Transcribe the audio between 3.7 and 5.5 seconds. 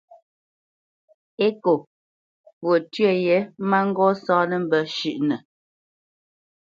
ŋgó sáánə̄ mbə́ shʉ́ʼnə.